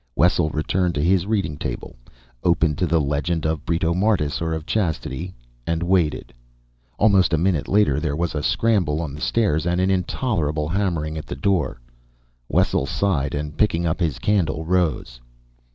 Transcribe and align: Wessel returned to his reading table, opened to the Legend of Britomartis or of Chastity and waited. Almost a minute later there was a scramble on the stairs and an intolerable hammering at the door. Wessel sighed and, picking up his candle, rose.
Wessel 0.15 0.49
returned 0.49 0.95
to 0.95 1.03
his 1.03 1.27
reading 1.27 1.57
table, 1.59 1.95
opened 2.43 2.79
to 2.79 2.87
the 2.87 2.99
Legend 2.99 3.45
of 3.45 3.63
Britomartis 3.67 4.41
or 4.41 4.51
of 4.51 4.65
Chastity 4.65 5.31
and 5.67 5.83
waited. 5.83 6.33
Almost 6.97 7.33
a 7.35 7.37
minute 7.37 7.67
later 7.67 7.99
there 7.99 8.15
was 8.15 8.33
a 8.33 8.41
scramble 8.41 8.99
on 8.99 9.13
the 9.13 9.21
stairs 9.21 9.67
and 9.67 9.79
an 9.79 9.91
intolerable 9.91 10.69
hammering 10.69 11.19
at 11.19 11.27
the 11.27 11.35
door. 11.35 11.79
Wessel 12.49 12.87
sighed 12.87 13.35
and, 13.35 13.55
picking 13.55 13.85
up 13.85 13.99
his 13.99 14.17
candle, 14.17 14.65
rose. 14.65 15.19